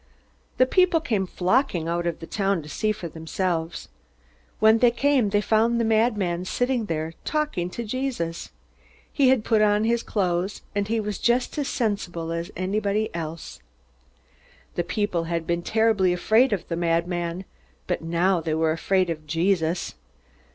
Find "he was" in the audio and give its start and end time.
10.87-11.19